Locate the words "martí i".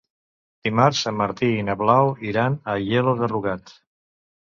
1.19-1.67